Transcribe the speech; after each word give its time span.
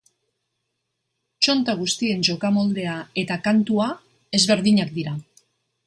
Txonta 1.43 1.75
guztien 1.83 2.25
jokamoldea 2.29 2.97
eta 3.25 3.41
kantua 3.49 3.91
ezberdinak 4.41 4.99
dira. 5.01 5.19